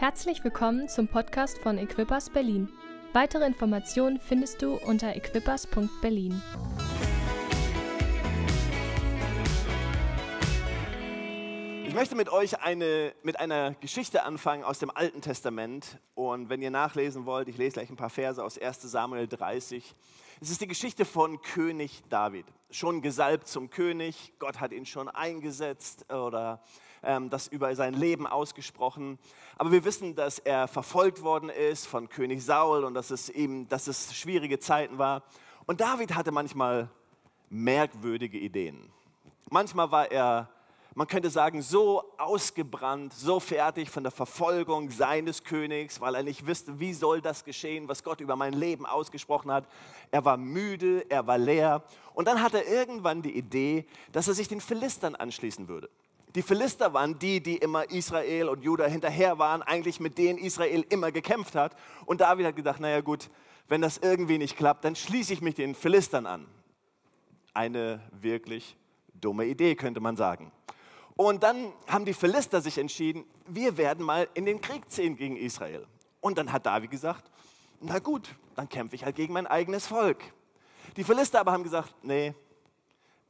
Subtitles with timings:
[0.00, 2.70] Herzlich willkommen zum Podcast von Equippers Berlin.
[3.12, 6.40] Weitere Informationen findest du unter equippers.berlin.
[11.86, 15.98] Ich möchte mit euch eine, mit einer Geschichte anfangen aus dem Alten Testament.
[16.14, 19.94] Und wenn ihr nachlesen wollt, ich lese gleich ein paar Verse aus 1 Samuel 30.
[20.40, 22.46] Es ist die Geschichte von König David.
[22.70, 26.62] Schon gesalbt zum König, Gott hat ihn schon eingesetzt oder
[27.02, 29.18] das über sein Leben ausgesprochen.
[29.56, 33.68] Aber wir wissen, dass er verfolgt worden ist von König Saul und dass es ihm,
[33.68, 35.22] dass es schwierige Zeiten war.
[35.66, 36.90] Und David hatte manchmal
[37.48, 38.92] merkwürdige Ideen.
[39.48, 40.48] Manchmal war er
[40.94, 46.46] man könnte sagen, so ausgebrannt, so fertig von der Verfolgung seines Königs, weil er nicht
[46.46, 49.68] wusste, wie soll das geschehen, was Gott über mein Leben ausgesprochen hat.
[50.10, 51.84] Er war müde, er war leer.
[52.12, 55.88] Und dann hat er irgendwann die Idee, dass er sich den Philistern anschließen würde.
[56.34, 60.84] Die Philister waren die, die immer Israel und Juda hinterher waren, eigentlich mit denen Israel
[60.88, 61.74] immer gekämpft hat.
[62.06, 63.30] Und David hat gedacht, naja gut,
[63.68, 66.46] wenn das irgendwie nicht klappt, dann schließe ich mich den Philistern an.
[67.52, 68.76] Eine wirklich
[69.14, 70.52] dumme Idee, könnte man sagen.
[71.16, 75.36] Und dann haben die Philister sich entschieden, wir werden mal in den Krieg ziehen gegen
[75.36, 75.86] Israel.
[76.20, 77.30] Und dann hat David gesagt,
[77.80, 80.22] na gut, dann kämpfe ich halt gegen mein eigenes Volk.
[80.96, 82.34] Die Philister aber haben gesagt, nee,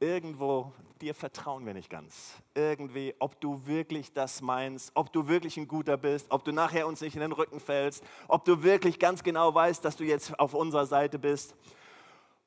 [0.01, 2.33] irgendwo, dir vertrauen wir nicht ganz.
[2.55, 6.87] Irgendwie, ob du wirklich das meinst, ob du wirklich ein Guter bist, ob du nachher
[6.87, 10.37] uns nicht in den Rücken fällst, ob du wirklich ganz genau weißt, dass du jetzt
[10.39, 11.55] auf unserer Seite bist.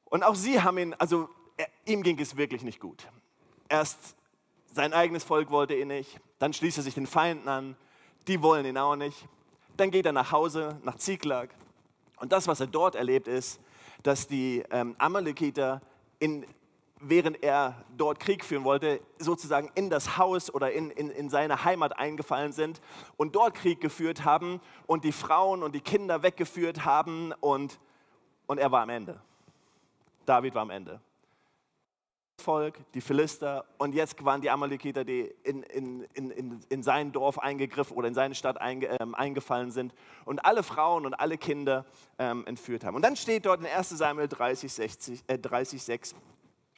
[0.07, 3.07] Und auch sie haben ihn, also er, ihm ging es wirklich nicht gut.
[3.69, 4.17] Erst
[4.73, 7.77] sein eigenes Volk wollte ihn nicht, dann schließt er sich den Feinden an,
[8.27, 9.29] die wollen ihn auch nicht.
[9.77, 11.51] Dann geht er nach Hause, nach Ziklag.
[12.19, 13.61] Und das, was er dort erlebt, ist,
[14.03, 15.81] dass die ähm, Amalekiter
[16.19, 16.45] in
[17.01, 21.65] während er dort Krieg führen wollte, sozusagen in das Haus oder in, in, in seine
[21.65, 22.81] Heimat eingefallen sind
[23.17, 27.79] und dort Krieg geführt haben und die Frauen und die Kinder weggeführt haben und,
[28.47, 29.21] und er war am Ende.
[30.25, 31.01] David war am Ende.
[32.41, 37.39] Volk, die Philister und jetzt waren die Amalekiter, die in, in, in, in sein Dorf
[37.39, 39.95] eingegriffen oder in seine Stadt einge, ähm, eingefallen sind
[40.25, 41.87] und alle Frauen und alle Kinder
[42.19, 42.97] ähm, entführt haben.
[42.97, 46.15] Und dann steht dort in 1 Samuel 30, 60, äh, 30 6,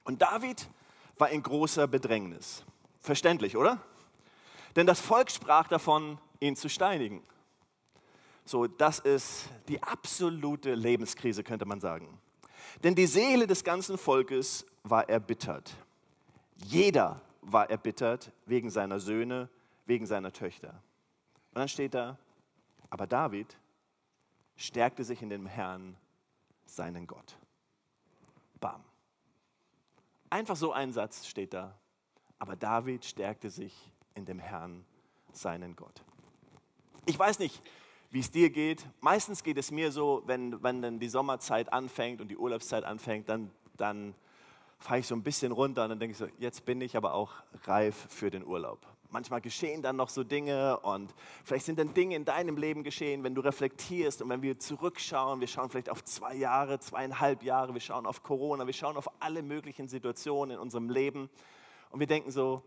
[0.07, 0.69] und David
[1.19, 2.65] war in großer Bedrängnis.
[3.01, 3.81] Verständlich, oder?
[4.75, 7.23] Denn das Volk sprach davon, ihn zu steinigen.
[8.45, 12.21] So, das ist die absolute Lebenskrise, könnte man sagen.
[12.85, 15.75] Denn die Seele des ganzen Volkes war erbittert.
[16.57, 19.49] Jeder war erbittert wegen seiner Söhne,
[19.87, 20.83] wegen seiner Töchter.
[21.51, 22.19] Und dann steht da,
[22.91, 23.57] aber David
[24.57, 25.97] stärkte sich in dem Herrn,
[26.67, 27.37] seinen Gott.
[28.61, 28.85] Bam.
[30.31, 31.79] Einfach so ein Satz steht da.
[32.39, 33.75] Aber David stärkte sich
[34.15, 34.85] in dem Herrn,
[35.33, 36.03] seinen Gott.
[37.07, 37.63] Ich weiß nicht,
[38.11, 38.87] wie es dir geht.
[39.01, 43.29] Meistens geht es mir so, wenn, wenn dann die Sommerzeit anfängt und die Urlaubszeit anfängt,
[43.29, 44.15] dann, dann
[44.79, 47.15] fahre ich so ein bisschen runter und dann denke ich so, jetzt bin ich aber
[47.15, 47.33] auch
[47.65, 48.87] reif für den Urlaub.
[49.17, 53.25] Manchmal geschehen dann noch so Dinge und vielleicht sind dann Dinge in deinem Leben geschehen,
[53.25, 57.73] wenn du reflektierst und wenn wir zurückschauen, wir schauen vielleicht auf zwei Jahre, zweieinhalb Jahre,
[57.73, 61.31] wir schauen auf Corona, wir schauen auf alle möglichen Situationen in unserem Leben
[61.89, 62.63] und wir denken so,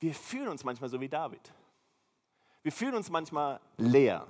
[0.00, 1.52] wir fühlen uns manchmal so wie David.
[2.62, 4.26] Wir fühlen uns manchmal leer.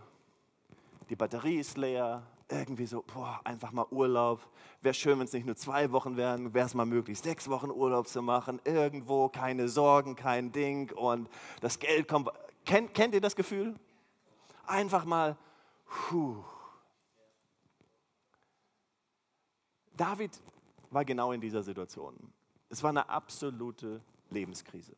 [1.09, 4.41] Die Batterie ist leer, irgendwie so, boah, einfach mal Urlaub.
[4.81, 7.71] Wäre schön, wenn es nicht nur zwei Wochen wären, wäre es mal möglich, sechs Wochen
[7.71, 8.61] Urlaub zu machen.
[8.65, 11.29] Irgendwo keine Sorgen, kein Ding und
[11.61, 12.29] das Geld kommt.
[12.65, 13.75] Kennt, kennt ihr das Gefühl?
[14.67, 15.37] Einfach mal,
[16.09, 16.43] puh.
[19.97, 20.41] David
[20.91, 22.15] war genau in dieser Situation.
[22.69, 24.95] Es war eine absolute Lebenskrise.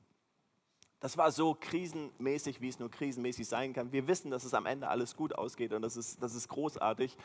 [1.01, 3.93] Das war so krisenmäßig, wie es nur krisenmäßig sein kann.
[3.93, 7.17] Wir wissen, dass es am Ende alles gut ausgeht und das ist, das ist großartig.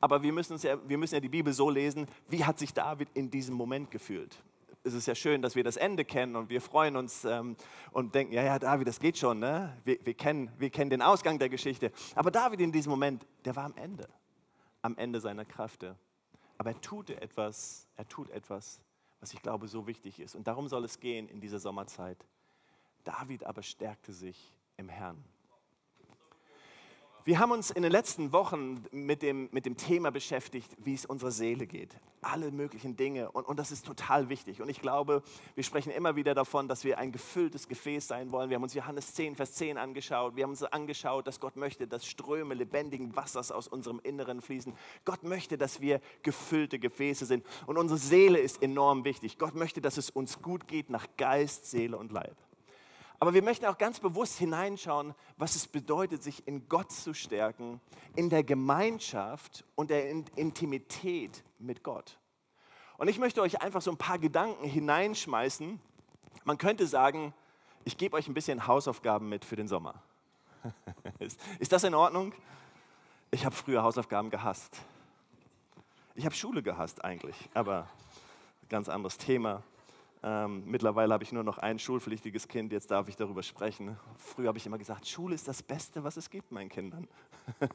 [0.00, 3.08] Aber wir müssen, ja, wir müssen ja die Bibel so lesen, wie hat sich David
[3.14, 4.36] in diesem Moment gefühlt?
[4.84, 7.56] Es ist ja schön, dass wir das Ende kennen und wir freuen uns ähm,
[7.92, 9.38] und denken, ja, ja, David, das geht schon.
[9.38, 9.78] Ne?
[9.84, 11.90] Wir, wir, kennen, wir kennen den Ausgang der Geschichte.
[12.14, 14.08] Aber David in diesem Moment, der war am Ende.
[14.82, 15.96] Am Ende seiner Kräfte.
[16.58, 18.80] Aber er tut etwas, er tut etwas,
[19.20, 20.34] was ich glaube so wichtig ist.
[20.34, 22.26] Und darum soll es gehen in dieser Sommerzeit.
[23.04, 25.22] David aber stärkte sich im Herrn.
[27.24, 31.06] Wir haben uns in den letzten Wochen mit dem, mit dem Thema beschäftigt, wie es
[31.06, 31.96] unserer Seele geht.
[32.20, 33.30] Alle möglichen Dinge.
[33.30, 34.60] Und, und das ist total wichtig.
[34.60, 35.22] Und ich glaube,
[35.54, 38.50] wir sprechen immer wieder davon, dass wir ein gefülltes Gefäß sein wollen.
[38.50, 40.34] Wir haben uns Johannes 10, Vers 10 angeschaut.
[40.34, 44.74] Wir haben uns angeschaut, dass Gott möchte, dass Ströme lebendigen Wassers aus unserem Inneren fließen.
[45.04, 47.46] Gott möchte, dass wir gefüllte Gefäße sind.
[47.66, 49.38] Und unsere Seele ist enorm wichtig.
[49.38, 52.36] Gott möchte, dass es uns gut geht nach Geist, Seele und Leib.
[53.22, 57.80] Aber wir möchten auch ganz bewusst hineinschauen, was es bedeutet, sich in Gott zu stärken,
[58.16, 62.18] in der Gemeinschaft und der Intimität mit Gott.
[62.98, 65.78] Und ich möchte euch einfach so ein paar Gedanken hineinschmeißen.
[66.42, 67.32] Man könnte sagen,
[67.84, 70.02] ich gebe euch ein bisschen Hausaufgaben mit für den Sommer.
[71.60, 72.34] Ist das in Ordnung?
[73.30, 74.80] Ich habe früher Hausaufgaben gehasst.
[76.16, 77.88] Ich habe Schule gehasst eigentlich, aber
[78.68, 79.62] ganz anderes Thema.
[80.24, 83.98] Ähm, mittlerweile habe ich nur noch ein schulpflichtiges Kind, jetzt darf ich darüber sprechen.
[84.16, 87.08] Früher habe ich immer gesagt, Schule ist das Beste, was es gibt meinen Kindern.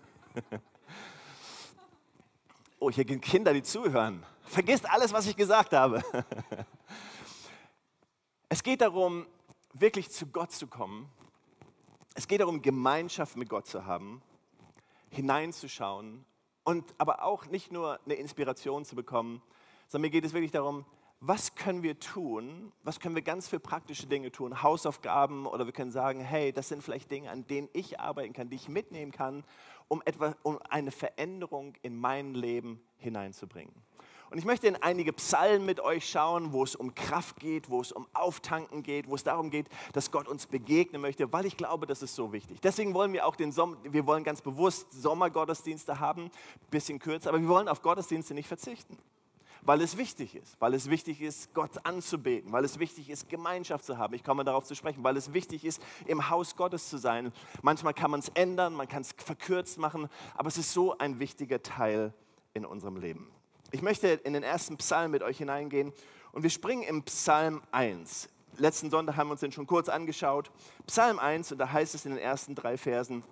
[2.80, 4.26] oh, hier gibt Kinder, die zuhören.
[4.44, 6.02] Vergisst alles, was ich gesagt habe.
[8.50, 9.26] es geht darum,
[9.74, 11.10] wirklich zu Gott zu kommen.
[12.14, 14.22] Es geht darum, Gemeinschaft mit Gott zu haben,
[15.10, 16.24] hineinzuschauen
[16.64, 19.42] und aber auch nicht nur eine Inspiration zu bekommen,
[19.90, 20.86] sondern mir geht es wirklich darum,
[21.20, 25.74] was können wir tun, was können wir ganz für praktische Dinge tun, Hausaufgaben oder wir
[25.74, 29.12] können sagen, hey, das sind vielleicht Dinge, an denen ich arbeiten kann, die ich mitnehmen
[29.12, 29.44] kann,
[29.88, 33.74] um, etwa, um eine Veränderung in mein Leben hineinzubringen.
[34.30, 37.80] Und ich möchte in einige Psalmen mit euch schauen, wo es um Kraft geht, wo
[37.80, 41.56] es um Auftanken geht, wo es darum geht, dass Gott uns begegnen möchte, weil ich
[41.56, 42.60] glaube, das ist so wichtig.
[42.60, 46.30] Deswegen wollen wir auch den Sommer, wir wollen ganz bewusst Sommergottesdienste haben,
[46.70, 48.98] bisschen kürzer, aber wir wollen auf Gottesdienste nicht verzichten
[49.62, 53.86] weil es wichtig ist, weil es wichtig ist, Gott anzubeten, weil es wichtig ist, Gemeinschaft
[53.86, 54.14] zu haben.
[54.14, 57.32] Ich komme darauf zu sprechen, weil es wichtig ist, im Haus Gottes zu sein.
[57.62, 61.20] Manchmal kann man es ändern, man kann es verkürzt machen, aber es ist so ein
[61.20, 62.14] wichtiger Teil
[62.54, 63.32] in unserem Leben.
[63.72, 65.92] Ich möchte in den ersten Psalm mit euch hineingehen
[66.32, 68.30] und wir springen im Psalm 1.
[68.58, 70.52] Letzten Sonntag haben wir uns den schon kurz angeschaut.
[70.88, 73.24] Psalm 1 und da heißt es in den ersten drei Versen,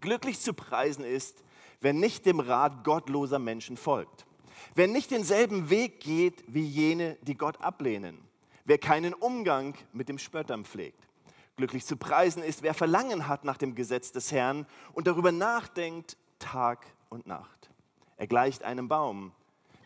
[0.00, 1.44] glücklich zu preisen ist,
[1.80, 4.26] wer nicht dem Rat gottloser Menschen folgt,
[4.74, 8.18] wer nicht denselben Weg geht wie jene, die Gott ablehnen,
[8.64, 11.08] wer keinen Umgang mit dem Spöttern pflegt.
[11.56, 16.16] Glücklich zu preisen ist, wer Verlangen hat nach dem Gesetz des Herrn und darüber nachdenkt
[16.38, 17.70] Tag und Nacht.
[18.16, 19.32] Er gleicht einem Baum,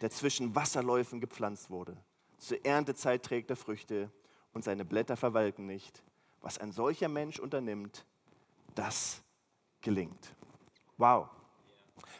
[0.00, 1.96] der zwischen Wasserläufen gepflanzt wurde.
[2.38, 4.10] Zur Erntezeit trägt er Früchte
[4.52, 6.02] und seine Blätter verwelken nicht.
[6.40, 8.04] Was ein solcher Mensch unternimmt,
[8.74, 9.22] das
[9.80, 10.34] gelingt.
[10.96, 11.28] Wow.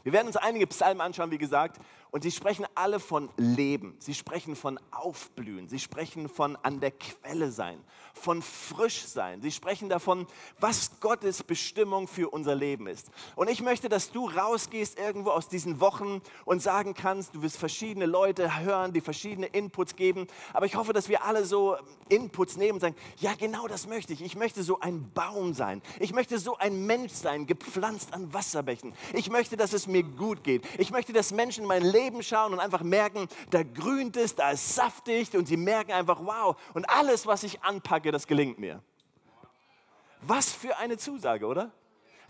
[0.02, 1.80] Wir werden uns einige Psalmen anschauen, wie gesagt,
[2.12, 6.92] und sie sprechen alle von Leben, sie sprechen von Aufblühen, sie sprechen von an der
[6.92, 7.82] Quelle sein,
[8.14, 9.42] von frisch sein.
[9.42, 10.26] Sie sprechen davon,
[10.60, 13.10] was Gottes Bestimmung für unser Leben ist.
[13.34, 17.56] Und ich möchte, dass du rausgehst irgendwo aus diesen Wochen und sagen kannst, du wirst
[17.56, 20.26] verschiedene Leute hören, die verschiedene Inputs geben.
[20.52, 21.76] Aber ich hoffe, dass wir alle so
[22.08, 24.22] Inputs nehmen und sagen, ja genau das möchte ich.
[24.22, 25.82] Ich möchte so ein Baum sein.
[25.98, 28.92] Ich möchte so ein Mensch sein, gepflanzt an Wasserbächen.
[29.12, 30.64] Ich möchte, dass es mir gut geht.
[30.78, 34.50] Ich möchte, dass Menschen mein Leben Leben schauen und einfach merken, da grünt es, da
[34.50, 38.82] ist saftig und sie merken einfach, wow, und alles, was ich anpacke, das gelingt mir.
[40.22, 41.72] Was für eine Zusage, oder?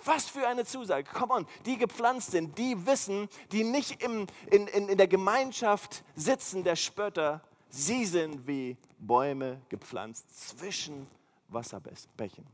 [0.05, 1.09] Was für eine Zusage.
[1.13, 6.03] Come on, die gepflanzt sind, die wissen, die nicht im, in, in, in der Gemeinschaft
[6.17, 11.07] sitzen der Spötter, sie sind wie Bäume gepflanzt zwischen
[11.49, 12.45] Wasserbächen.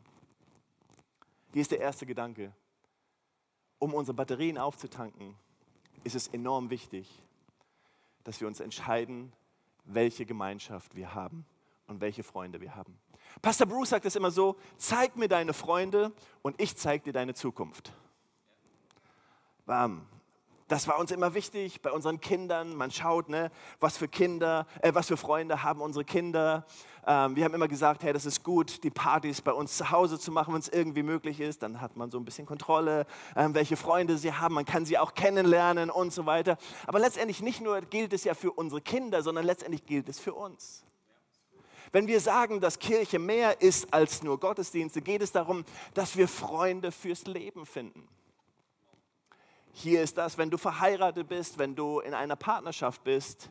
[1.53, 2.53] Hier ist der erste Gedanke.
[3.79, 5.37] Um unsere Batterien aufzutanken,
[6.05, 7.09] ist es enorm wichtig,
[8.25, 9.33] dass wir uns entscheiden,
[9.85, 11.47] welche Gemeinschaft wir haben
[11.87, 12.99] und welche Freunde wir haben.
[13.43, 17.35] Pastor Bruce sagt es immer so, zeig mir deine Freunde und ich zeig dir deine
[17.35, 17.93] Zukunft.
[19.67, 20.07] Bam.
[20.69, 22.75] Das war uns immer wichtig bei unseren Kindern.
[22.77, 23.51] Man schaut, ne,
[23.81, 26.67] was für Kinder, äh, was für Freunde haben unsere Kinder.
[27.07, 30.19] Ähm, wir haben immer gesagt, hey, das ist gut, die Partys bei uns zu Hause
[30.19, 31.63] zu machen, wenn es irgendwie möglich ist.
[31.63, 34.55] Dann hat man so ein bisschen Kontrolle, ähm, welche Freunde sie haben.
[34.55, 36.59] Man kann sie auch kennenlernen und so weiter.
[36.87, 40.35] Aber letztendlich nicht nur gilt es ja für unsere Kinder, sondern letztendlich gilt es für
[40.35, 40.85] uns.
[41.93, 45.65] Wenn wir sagen, dass Kirche mehr ist als nur Gottesdienste, geht es darum,
[45.95, 48.07] dass wir Freunde fürs Leben finden.
[49.73, 53.51] Hier ist das, wenn du verheiratet bist, wenn du in einer Partnerschaft bist,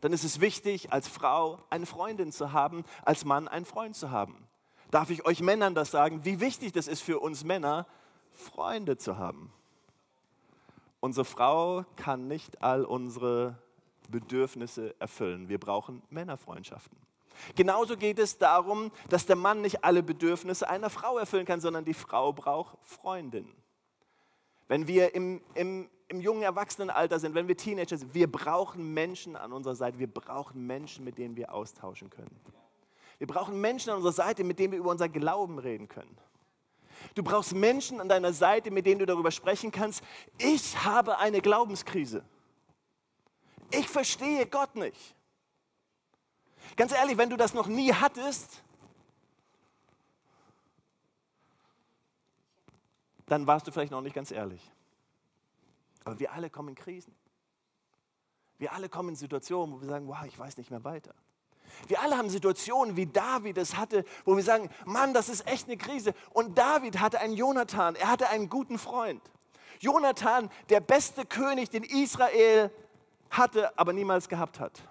[0.00, 4.10] dann ist es wichtig, als Frau eine Freundin zu haben, als Mann einen Freund zu
[4.10, 4.46] haben.
[4.90, 7.86] Darf ich euch Männern das sagen, wie wichtig das ist für uns Männer,
[8.32, 9.52] Freunde zu haben?
[11.00, 13.58] Unsere Frau kann nicht all unsere
[14.08, 15.48] Bedürfnisse erfüllen.
[15.48, 16.98] Wir brauchen Männerfreundschaften.
[17.54, 21.84] Genauso geht es darum, dass der Mann nicht alle Bedürfnisse einer Frau erfüllen kann, sondern
[21.84, 23.52] die Frau braucht Freundinnen.
[24.68, 29.36] Wenn wir im, im, im jungen Erwachsenenalter sind, wenn wir Teenager sind, wir brauchen Menschen
[29.36, 32.40] an unserer Seite, wir brauchen Menschen, mit denen wir austauschen können.
[33.18, 36.16] Wir brauchen Menschen an unserer Seite, mit denen wir über unser Glauben reden können.
[37.14, 40.02] Du brauchst Menschen an deiner Seite, mit denen du darüber sprechen kannst,
[40.38, 42.24] ich habe eine Glaubenskrise.
[43.70, 45.14] Ich verstehe Gott nicht.
[46.76, 48.62] Ganz ehrlich, wenn du das noch nie hattest,
[53.26, 54.60] dann warst du vielleicht noch nicht ganz ehrlich.
[56.04, 57.14] Aber wir alle kommen in Krisen.
[58.58, 61.14] Wir alle kommen in Situationen, wo wir sagen, wow, ich weiß nicht mehr weiter.
[61.86, 65.66] Wir alle haben Situationen, wie David es hatte, wo wir sagen, Mann, das ist echt
[65.66, 66.14] eine Krise.
[66.30, 69.22] Und David hatte einen Jonathan, er hatte einen guten Freund.
[69.78, 72.70] Jonathan, der beste König, den Israel
[73.30, 74.82] hatte, aber niemals gehabt hat.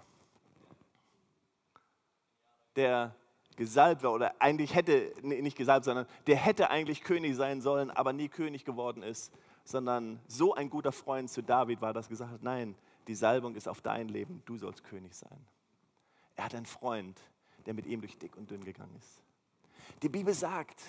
[2.75, 3.15] Der
[3.55, 8.13] gesalbt war oder eigentlich hätte, nicht gesalbt, sondern der hätte eigentlich König sein sollen, aber
[8.13, 9.33] nie König geworden ist,
[9.65, 12.75] sondern so ein guter Freund zu David war, dass gesagt hat, nein,
[13.07, 15.45] die Salbung ist auf dein Leben, du sollst König sein.
[16.35, 17.19] Er hat einen Freund,
[17.65, 19.21] der mit ihm durch dick und dünn gegangen ist.
[20.01, 20.81] Die Bibel sagt,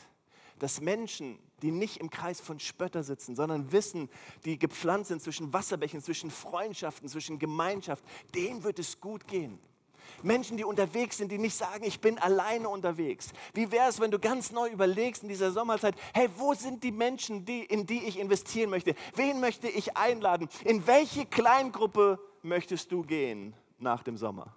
[0.61, 4.09] dass Menschen, die nicht im Kreis von Spötter sitzen, sondern wissen,
[4.45, 9.59] die gepflanzt sind zwischen Wasserbächen, zwischen Freundschaften, zwischen Gemeinschaft, denen wird es gut gehen.
[10.23, 13.33] Menschen, die unterwegs sind, die nicht sagen, ich bin alleine unterwegs.
[13.55, 16.93] Wie wäre es, wenn du ganz neu überlegst in dieser Sommerzeit, hey, wo sind die
[16.93, 18.95] Menschen, die, in die ich investieren möchte?
[19.15, 20.49] Wen möchte ich einladen?
[20.65, 24.55] In welche Kleingruppe möchtest du gehen nach dem Sommer?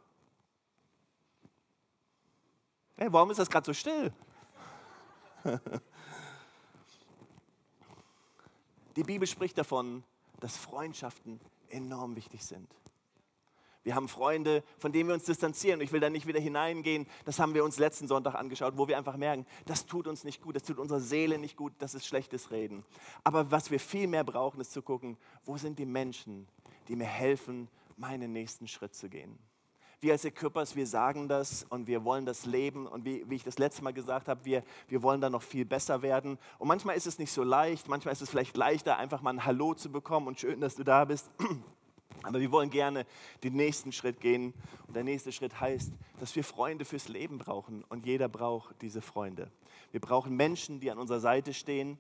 [2.96, 4.14] Hey, warum ist das gerade so still?
[8.96, 10.04] Die Bibel spricht davon,
[10.40, 12.70] dass Freundschaften enorm wichtig sind.
[13.84, 15.82] Wir haben Freunde, von denen wir uns distanzieren.
[15.82, 17.06] Ich will da nicht wieder hineingehen.
[17.26, 20.42] Das haben wir uns letzten Sonntag angeschaut, wo wir einfach merken, das tut uns nicht
[20.42, 22.86] gut, das tut unserer Seele nicht gut, das ist schlechtes Reden.
[23.24, 26.48] Aber was wir viel mehr brauchen, ist zu gucken, wo sind die Menschen,
[26.88, 29.38] die mir helfen, meinen nächsten Schritt zu gehen.
[30.00, 32.88] Wir als Equippers, wir sagen das und wir wollen das leben.
[32.88, 35.64] Und wie, wie ich das letzte Mal gesagt habe, wir, wir wollen da noch viel
[35.64, 36.38] besser werden.
[36.58, 39.46] Und manchmal ist es nicht so leicht, manchmal ist es vielleicht leichter, einfach mal ein
[39.46, 41.30] Hallo zu bekommen und schön, dass du da bist.
[42.22, 43.06] Aber wir wollen gerne
[43.44, 44.54] den nächsten Schritt gehen.
[44.88, 47.84] Und der nächste Schritt heißt, dass wir Freunde fürs Leben brauchen.
[47.90, 49.52] Und jeder braucht diese Freunde.
[49.92, 51.98] Wir brauchen Menschen, die an unserer Seite stehen.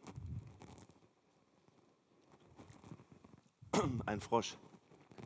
[4.05, 4.55] Ein Frosch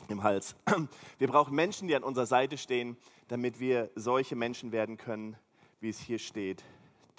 [0.09, 0.55] im Hals.
[1.17, 5.35] Wir brauchen Menschen, die an unserer Seite stehen, damit wir solche Menschen werden können,
[5.81, 6.63] wie es hier steht,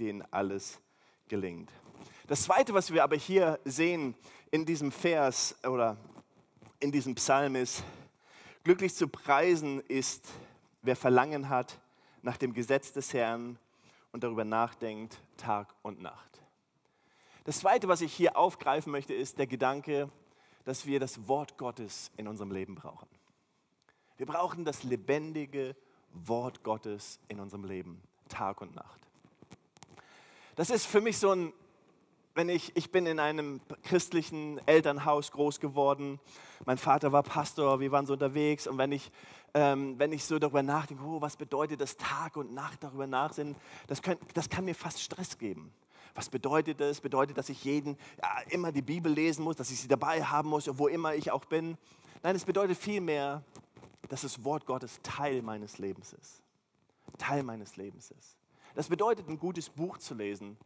[0.00, 0.80] denen alles
[1.28, 1.70] gelingt.
[2.26, 4.14] Das Zweite, was wir aber hier sehen
[4.50, 5.96] in diesem Vers oder
[6.80, 7.82] in diesem Psalm ist,
[8.64, 10.28] glücklich zu preisen ist,
[10.82, 11.78] wer Verlangen hat
[12.22, 13.58] nach dem Gesetz des Herrn
[14.12, 16.40] und darüber nachdenkt Tag und Nacht.
[17.44, 20.10] Das Zweite, was ich hier aufgreifen möchte, ist der Gedanke,
[20.64, 23.08] dass wir das Wort Gottes in unserem Leben brauchen.
[24.18, 25.74] Wir brauchen das lebendige
[26.12, 29.00] Wort Gottes in unserem Leben, Tag und Nacht.
[30.56, 31.52] Das ist für mich so ein
[32.38, 36.20] wenn ich, ich bin in einem christlichen Elternhaus groß geworden.
[36.66, 38.68] Mein Vater war Pastor, wir waren so unterwegs.
[38.68, 39.10] Und wenn ich,
[39.54, 43.56] ähm, wenn ich so darüber nachdenke, oh, was bedeutet das Tag und Nacht darüber nachsinnen,
[43.88, 44.00] das,
[44.34, 45.72] das kann mir fast Stress geben.
[46.14, 47.00] Was bedeutet das?
[47.00, 50.48] Bedeutet, dass ich jeden ja, immer die Bibel lesen muss, dass ich sie dabei haben
[50.48, 51.76] muss, wo immer ich auch bin?
[52.22, 53.42] Nein, es bedeutet vielmehr,
[54.10, 56.40] dass das Wort Gottes Teil meines Lebens ist.
[57.18, 58.36] Teil meines Lebens ist.
[58.76, 60.56] Das bedeutet, ein gutes Buch zu lesen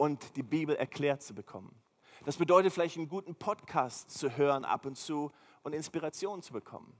[0.00, 1.78] und die Bibel erklärt zu bekommen.
[2.24, 5.30] Das bedeutet vielleicht einen guten Podcast zu hören ab und zu
[5.62, 6.98] und Inspiration zu bekommen.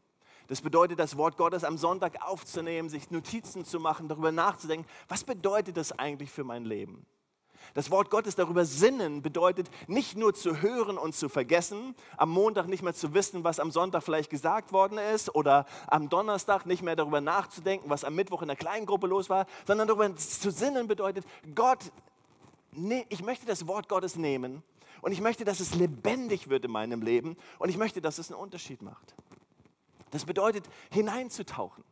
[0.49, 5.25] Das bedeutet, das Wort Gottes am Sonntag aufzunehmen, sich Notizen zu machen, darüber nachzudenken, was
[5.25, 7.07] bedeutet das eigentlich für mein Leben?
[7.73, 12.69] Das Wort Gottes darüber sinnen bedeutet nicht nur zu hören und zu vergessen, am Montag
[12.69, 16.83] nicht mehr zu wissen, was am Sonntag vielleicht gesagt worden ist oder am Donnerstag nicht
[16.83, 20.87] mehr darüber nachzudenken, was am Mittwoch in der Kleingruppe los war, sondern darüber zu sinnen
[20.87, 21.93] bedeutet, Gott
[23.09, 24.63] ich möchte das Wort Gottes nehmen
[25.03, 28.31] und ich möchte, dass es lebendig wird in meinem Leben und ich möchte, dass es
[28.31, 29.15] einen Unterschied macht.
[30.11, 31.85] Das bedeutet, hineinzutauchen,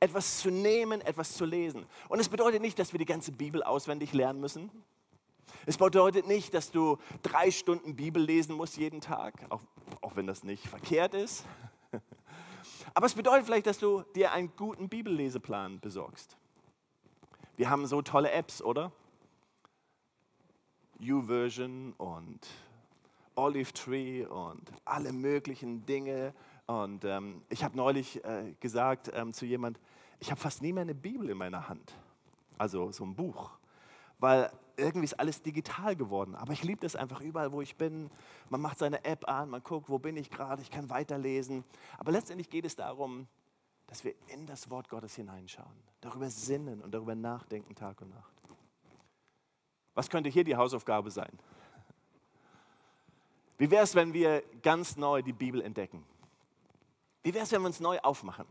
[0.00, 1.86] etwas zu nehmen, etwas zu lesen.
[2.08, 4.70] Und es bedeutet nicht, dass wir die ganze Bibel auswendig lernen müssen.
[5.66, 9.60] Es bedeutet nicht, dass du drei Stunden Bibel lesen musst jeden Tag, auch,
[10.00, 11.44] auch wenn das nicht verkehrt ist.
[12.94, 16.36] Aber es bedeutet vielleicht, dass du dir einen guten Bibelleseplan besorgst.
[17.56, 18.92] Wir haben so tolle Apps, oder?
[21.02, 22.40] YouVersion und
[23.34, 26.32] Olive Tree und alle möglichen Dinge.
[26.66, 29.80] Und ähm, ich habe neulich äh, gesagt ähm, zu jemand,
[30.20, 31.92] ich habe fast nie mehr eine Bibel in meiner Hand,
[32.56, 33.50] also so ein Buch,
[34.20, 36.36] weil irgendwie ist alles digital geworden.
[36.36, 38.08] Aber ich liebe das einfach überall, wo ich bin.
[38.48, 41.64] Man macht seine App an, man guckt, wo bin ich gerade, ich kann weiterlesen.
[41.98, 43.26] Aber letztendlich geht es darum,
[43.88, 48.41] dass wir in das Wort Gottes hineinschauen, darüber sinnen und darüber nachdenken Tag und Nacht.
[49.94, 51.38] Was könnte hier die Hausaufgabe sein?
[53.58, 56.04] Wie wäre es, wenn wir ganz neu die Bibel entdecken?
[57.22, 58.46] Wie wäre es, wenn wir uns neu aufmachen?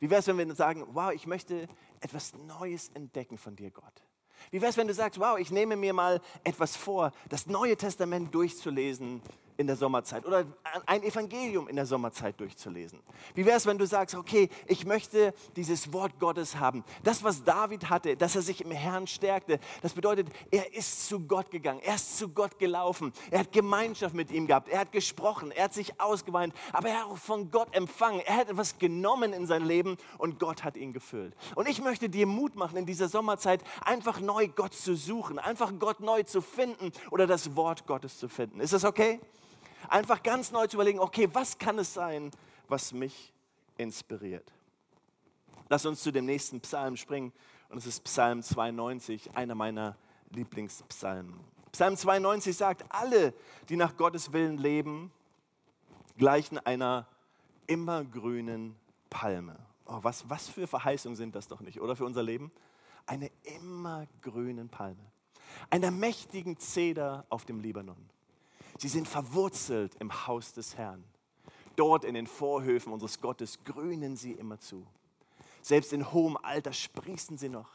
[0.00, 1.68] Wie wäre es, wenn wir sagen, wow, ich möchte
[2.00, 4.02] etwas Neues entdecken von dir, Gott?
[4.50, 7.76] Wie wäre es, wenn du sagst, wow, ich nehme mir mal etwas vor, das Neue
[7.76, 9.22] Testament durchzulesen
[9.56, 10.44] in der Sommerzeit oder
[10.86, 13.00] ein Evangelium in der Sommerzeit durchzulesen?
[13.34, 16.84] Wie wäre es, wenn du sagst, okay, ich möchte dieses Wort Gottes haben.
[17.02, 21.20] Das, was David hatte, dass er sich im Herrn stärkte, das bedeutet, er ist zu
[21.20, 24.92] Gott gegangen, er ist zu Gott gelaufen, er hat Gemeinschaft mit ihm gehabt, er hat
[24.92, 28.78] gesprochen, er hat sich ausgeweint, aber er hat auch von Gott empfangen, er hat etwas
[28.78, 31.34] genommen in sein Leben und Gott hat ihn gefüllt.
[31.54, 35.72] Und ich möchte dir Mut machen, in dieser Sommerzeit einfach neu Gott zu suchen, einfach
[35.78, 38.60] Gott neu zu finden oder das Wort Gottes zu finden.
[38.60, 39.20] Ist das okay?
[39.92, 42.30] Einfach ganz neu zu überlegen, okay, was kann es sein,
[42.68, 43.32] was mich
[43.76, 44.50] inspiriert?
[45.68, 47.32] Lass uns zu dem nächsten Psalm springen
[47.68, 49.96] und es ist Psalm 92, einer meiner
[50.30, 51.38] Lieblingspsalmen.
[51.72, 53.32] Psalm 92 sagt, alle,
[53.68, 55.10] die nach Gottes Willen leben,
[56.18, 57.06] gleichen einer
[57.66, 58.76] immergrünen
[59.08, 59.58] Palme.
[59.86, 62.52] Oh, was, was für Verheißungen sind das doch nicht, oder für unser Leben?
[63.06, 65.00] Eine immergrünen Palme.
[65.70, 68.08] Einer mächtigen Zeder auf dem Libanon.
[68.78, 71.04] Sie sind verwurzelt im Haus des Herrn.
[71.76, 74.86] Dort in den Vorhöfen unseres Gottes grünen sie immer zu.
[75.62, 77.70] Selbst in hohem Alter sprießen sie noch.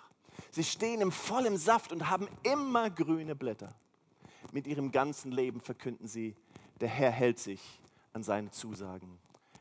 [0.52, 3.74] Sie stehen im vollen Saft und haben immer grüne Blätter.
[4.52, 6.36] Mit ihrem ganzen Leben verkünden sie,
[6.80, 7.62] der Herr hält sich
[8.14, 9.18] an seine Zusagen.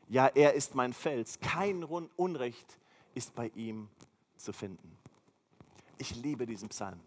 [0.09, 1.39] Ja, er ist mein Fels.
[1.39, 2.79] Kein Unrecht
[3.15, 3.89] ist bei ihm
[4.37, 4.97] zu finden.
[5.97, 6.99] Ich liebe diesen Psalm.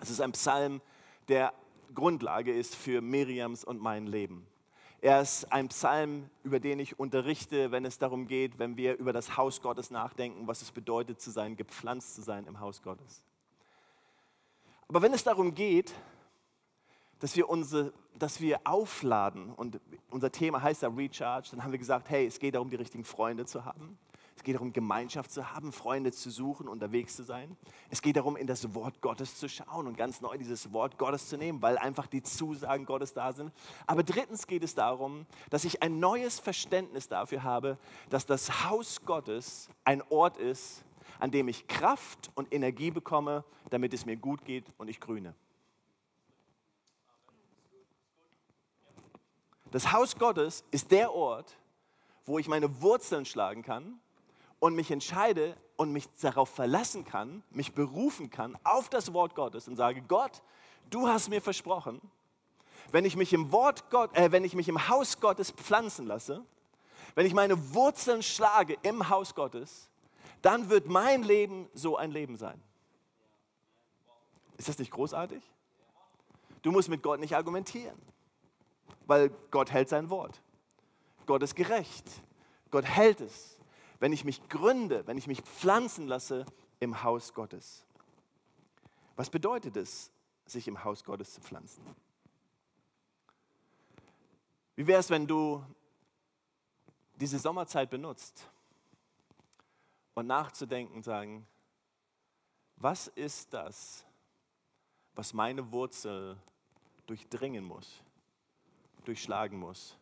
[0.00, 0.80] Es ist ein Psalm,
[1.28, 1.52] der
[1.94, 4.46] Grundlage ist für Miriams und mein Leben.
[5.00, 9.12] Er ist ein Psalm, über den ich unterrichte, wenn es darum geht, wenn wir über
[9.12, 13.22] das Haus Gottes nachdenken, was es bedeutet zu sein, gepflanzt zu sein im Haus Gottes.
[14.88, 15.92] Aber wenn es darum geht,
[17.18, 21.78] dass wir, unsere, dass wir aufladen und unser Thema heißt ja Recharge, dann haben wir
[21.78, 23.98] gesagt, hey, es geht darum, die richtigen Freunde zu haben.
[24.36, 27.56] Es geht darum, Gemeinschaft zu haben, Freunde zu suchen, unterwegs zu sein.
[27.88, 31.28] Es geht darum, in das Wort Gottes zu schauen und ganz neu dieses Wort Gottes
[31.28, 33.50] zu nehmen, weil einfach die Zusagen Gottes da sind.
[33.86, 37.78] Aber drittens geht es darum, dass ich ein neues Verständnis dafür habe,
[38.10, 40.84] dass das Haus Gottes ein Ort ist,
[41.18, 45.34] an dem ich Kraft und Energie bekomme, damit es mir gut geht und ich grüne.
[49.70, 51.56] Das Haus Gottes ist der Ort,
[52.26, 53.98] wo ich meine Wurzeln schlagen kann
[54.58, 59.68] und mich entscheide und mich darauf verlassen kann, mich berufen kann auf das Wort Gottes
[59.68, 60.42] und sage, Gott,
[60.90, 62.00] du hast mir versprochen,
[62.92, 66.44] wenn ich mich im Wort Gott, äh, wenn ich mich im Haus Gottes pflanzen lasse,
[67.14, 69.90] wenn ich meine Wurzeln schlage im Haus Gottes,
[70.42, 72.62] dann wird mein Leben so ein Leben sein.
[74.56, 75.42] Ist das nicht großartig?
[76.62, 78.00] Du musst mit Gott nicht argumentieren,
[79.06, 80.40] weil Gott hält sein Wort.
[81.26, 82.04] Gott ist gerecht.
[82.70, 83.55] Gott hält es
[83.98, 86.44] wenn ich mich gründe, wenn ich mich pflanzen lasse
[86.80, 87.84] im Haus Gottes.
[89.16, 90.10] Was bedeutet es,
[90.44, 91.82] sich im Haus Gottes zu pflanzen?
[94.74, 95.64] Wie wäre es, wenn du
[97.16, 98.50] diese Sommerzeit benutzt
[100.14, 101.46] und nachzudenken, sagen,
[102.76, 104.04] was ist das,
[105.14, 106.36] was meine Wurzel
[107.06, 108.02] durchdringen muss,
[109.06, 109.96] durchschlagen muss,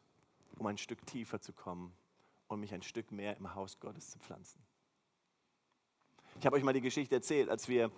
[0.58, 1.94] um ein Stück tiefer zu kommen
[2.54, 4.60] und mich ein Stück mehr im Haus Gottes zu pflanzen.
[6.40, 7.90] Ich habe euch mal die Geschichte erzählt, als wir,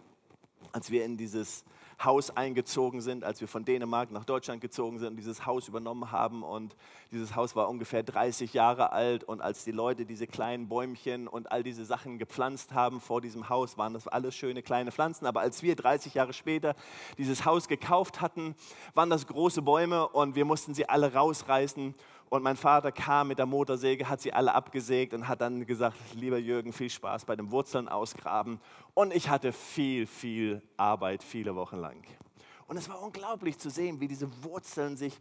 [0.73, 1.64] als wir in dieses
[2.03, 6.12] Haus eingezogen sind, als wir von Dänemark nach Deutschland gezogen sind und dieses Haus übernommen
[6.12, 6.42] haben.
[6.42, 6.77] Und
[7.11, 9.25] dieses Haus war ungefähr 30 Jahre alt.
[9.25, 13.49] Und als die Leute diese kleinen Bäumchen und all diese Sachen gepflanzt haben vor diesem
[13.49, 15.25] Haus, waren das alles schöne kleine Pflanzen.
[15.27, 16.77] Aber als wir 30 Jahre später
[17.16, 18.55] dieses Haus gekauft hatten,
[18.92, 21.95] waren das große Bäume und wir mussten sie alle rausreißen
[22.28, 25.96] und mein Vater kam mit der Motorsäge, hat sie alle abgesägt und hat dann gesagt,
[26.14, 28.60] lieber Jürgen, viel Spaß bei dem Wurzeln ausgraben.
[28.94, 32.02] Und ich hatte viel, viel Arbeit, viele Wochen lang.
[32.68, 35.16] Und es war unglaublich zu sehen, wie diese Wurzeln sich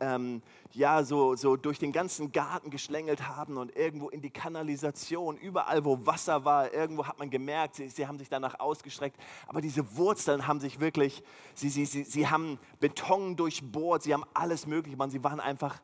[0.00, 0.42] ähm,
[0.72, 5.82] ja, so, so durch den ganzen Garten geschlängelt haben und irgendwo in die Kanalisation, überall
[5.86, 9.18] wo Wasser war, irgendwo hat man gemerkt, sie, sie haben sich danach ausgestreckt.
[9.46, 11.22] Aber diese Wurzeln haben sich wirklich,
[11.54, 15.80] sie, sie, sie, sie haben Beton durchbohrt, sie haben alles Mögliche gemacht, sie waren einfach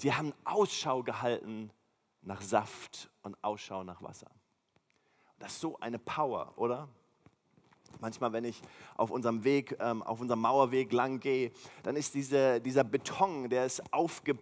[0.00, 1.70] Sie haben Ausschau gehalten
[2.22, 4.30] nach Saft und Ausschau nach Wasser.
[5.38, 6.88] Das ist so eine Power, oder?
[8.00, 8.62] Manchmal, wenn ich
[8.96, 13.66] auf unserem Weg, ähm, auf unserem Mauerweg lang gehe, dann ist diese, dieser Beton, der
[13.66, 14.38] ist aufge,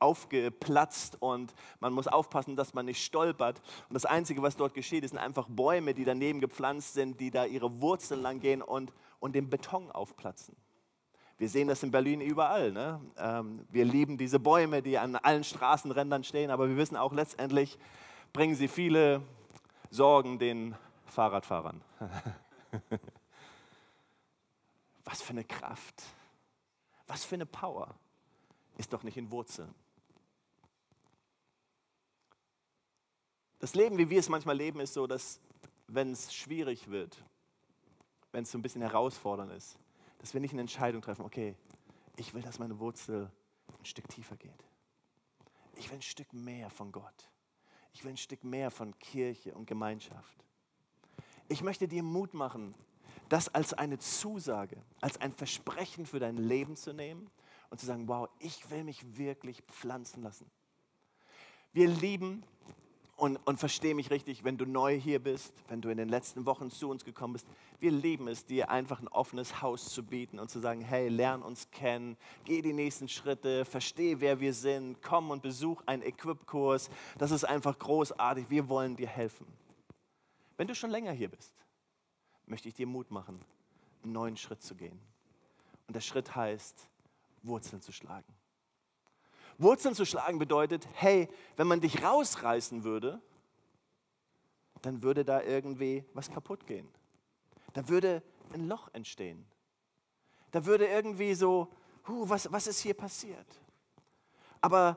[0.00, 3.62] aufgeplatzt und man muss aufpassen, dass man nicht stolpert.
[3.88, 7.44] Und das Einzige, was dort geschieht, sind einfach Bäume, die daneben gepflanzt sind, die da
[7.44, 10.56] ihre Wurzeln lang gehen und, und den Beton aufplatzen.
[11.38, 12.72] Wir sehen das in Berlin überall.
[12.72, 13.00] Ne?
[13.16, 17.78] Ähm, wir lieben diese Bäume, die an allen Straßenrändern stehen, aber wir wissen auch letztendlich,
[18.32, 19.22] bringen sie viele
[19.90, 20.74] Sorgen den
[21.06, 21.80] Fahrradfahrern.
[25.04, 26.02] Was für eine Kraft,
[27.06, 27.94] was für eine Power
[28.76, 29.74] ist doch nicht in Wurzeln.
[33.58, 35.40] Das Leben, wie wir es manchmal leben, ist so, dass
[35.86, 37.16] wenn es schwierig wird,
[38.32, 39.78] wenn es so ein bisschen herausfordernd ist,
[40.18, 41.56] dass wir nicht eine Entscheidung treffen, okay,
[42.16, 43.30] ich will, dass meine Wurzel
[43.78, 44.64] ein Stück tiefer geht.
[45.76, 47.30] Ich will ein Stück mehr von Gott.
[47.92, 50.44] Ich will ein Stück mehr von Kirche und Gemeinschaft.
[51.48, 52.74] Ich möchte dir Mut machen,
[53.28, 57.30] das als eine Zusage, als ein Versprechen für dein Leben zu nehmen
[57.70, 60.50] und zu sagen, wow, ich will mich wirklich pflanzen lassen.
[61.72, 62.42] Wir lieben
[63.18, 66.46] und, und verstehe mich richtig, wenn du neu hier bist, wenn du in den letzten
[66.46, 67.48] Wochen zu uns gekommen bist,
[67.80, 71.42] wir lieben es, dir einfach ein offenes Haus zu bieten und zu sagen, hey, lern
[71.42, 76.90] uns kennen, geh die nächsten Schritte, verstehe, wer wir sind, komm und besuch einen Equip-Kurs.
[77.18, 79.46] Das ist einfach großartig, wir wollen dir helfen.
[80.56, 81.52] Wenn du schon länger hier bist,
[82.46, 83.44] möchte ich dir Mut machen,
[84.04, 84.98] einen neuen Schritt zu gehen.
[85.88, 86.88] Und der Schritt heißt,
[87.42, 88.37] Wurzeln zu schlagen.
[89.58, 93.20] Wurzeln zu schlagen bedeutet, hey, wenn man dich rausreißen würde,
[94.82, 96.88] dann würde da irgendwie was kaputt gehen.
[97.72, 99.44] Da würde ein Loch entstehen.
[100.52, 101.68] Da würde irgendwie so,
[102.06, 103.46] huh, was, was ist hier passiert?
[104.60, 104.96] Aber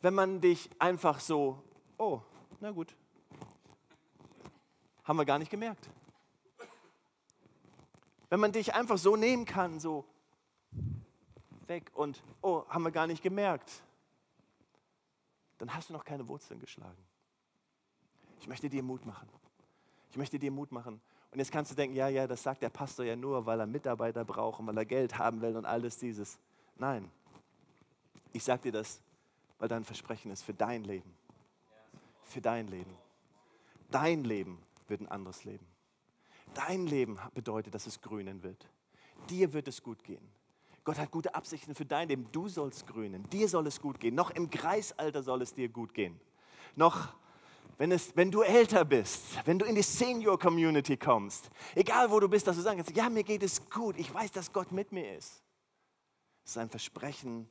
[0.00, 1.62] wenn man dich einfach so,
[1.98, 2.20] oh,
[2.60, 2.94] na gut,
[5.02, 5.90] haben wir gar nicht gemerkt.
[8.28, 10.04] Wenn man dich einfach so nehmen kann, so
[11.66, 13.82] weg und, oh, haben wir gar nicht gemerkt
[15.58, 17.02] dann hast du noch keine Wurzeln geschlagen.
[18.40, 19.28] Ich möchte dir Mut machen.
[20.10, 21.00] Ich möchte dir Mut machen.
[21.30, 23.66] Und jetzt kannst du denken, ja, ja, das sagt der Pastor ja nur, weil er
[23.66, 26.38] Mitarbeiter braucht und weil er Geld haben will und alles dieses.
[26.76, 27.10] Nein,
[28.32, 29.00] ich sage dir das,
[29.58, 31.14] weil dein Versprechen ist für dein Leben.
[32.24, 32.94] Für dein Leben.
[33.90, 35.66] Dein Leben wird ein anderes Leben.
[36.54, 38.68] Dein Leben bedeutet, dass es grünen wird.
[39.28, 40.26] Dir wird es gut gehen.
[40.86, 42.30] Gott hat gute Absichten für dein Leben.
[42.30, 43.28] Du sollst grünen.
[43.30, 44.14] Dir soll es gut gehen.
[44.14, 46.18] Noch im Kreisalter soll es dir gut gehen.
[46.76, 47.12] Noch
[47.76, 52.20] wenn, es, wenn du älter bist, wenn du in die Senior Community kommst, egal wo
[52.20, 53.98] du bist, dass du sagen kannst, ja, mir geht es gut.
[53.98, 55.42] Ich weiß, dass Gott mit mir ist.
[56.44, 57.48] Es ist ein Versprechen,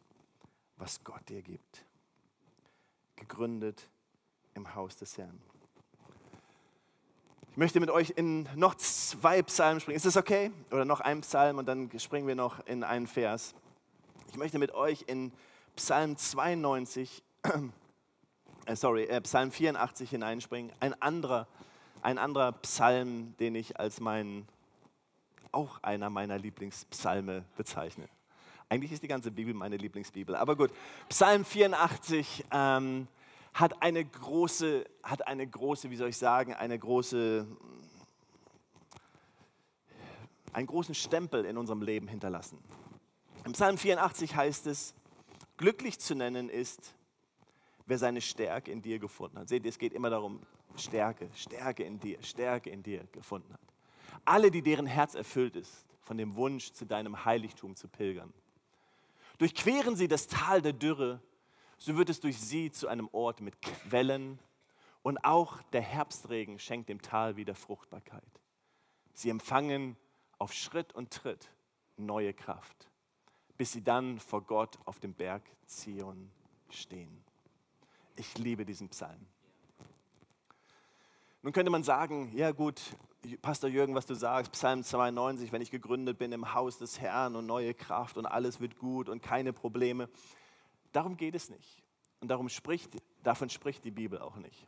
[0.78, 1.86] was Gott dir gibt.
[3.18, 3.90] Gegründet
[4.54, 5.42] im Haus des Herrn.
[7.56, 9.96] Ich möchte mit euch in noch zwei Psalmen springen.
[9.96, 10.52] Ist das okay?
[10.72, 13.56] Oder noch ein Psalm und dann springen wir noch in einen Vers.
[14.30, 15.32] Ich möchte mit euch in
[15.78, 17.24] Psalm 92,
[18.66, 20.74] äh, sorry, äh, Psalm 84 hineinspringen.
[20.82, 21.48] Ein anderer,
[22.02, 24.46] ein anderer Psalm, den ich als mein,
[25.54, 28.10] auch einer meiner Lieblingspsalme bezeichne.
[28.68, 30.36] Eigentlich ist die ganze Bibel meine Lieblingsbibel.
[30.36, 30.72] Aber gut,
[31.08, 32.44] Psalm 84.
[32.52, 33.08] Ähm,
[33.56, 37.48] hat eine große, hat eine große, wie soll ich sagen, eine große,
[40.52, 42.62] einen großen Stempel in unserem Leben hinterlassen.
[43.46, 44.94] Im Psalm 84 heißt es,
[45.56, 46.96] glücklich zu nennen ist,
[47.86, 49.48] wer seine Stärke in dir gefunden hat.
[49.48, 50.42] Seht ihr, es geht immer darum,
[50.76, 53.62] Stärke, Stärke in dir, Stärke in dir gefunden hat.
[54.26, 58.34] Alle, die deren Herz erfüllt ist von dem Wunsch, zu deinem Heiligtum zu pilgern.
[59.38, 61.22] Durchqueren sie das Tal der Dürre
[61.78, 64.40] so wird es durch sie zu einem Ort mit Quellen
[65.04, 68.24] und auch der Herbstregen schenkt dem Tal wieder Fruchtbarkeit.
[69.14, 69.98] Sie empfangen
[70.40, 71.50] auf Schritt und Tritt
[71.98, 72.90] neue Kraft,
[73.58, 76.32] bis sie dann vor Gott auf dem Berg Zion
[76.70, 77.24] stehen.
[78.16, 79.26] Ich liebe diesen Psalm.
[81.42, 82.82] Nun könnte man sagen, ja gut,
[83.42, 87.36] Pastor Jürgen, was du sagst, Psalm 92, wenn ich gegründet bin im Haus des Herrn
[87.36, 90.10] und neue Kraft und alles wird gut und keine Probleme.
[90.96, 91.84] Darum geht es nicht.
[92.22, 94.66] Und darum spricht, davon spricht die Bibel auch nicht.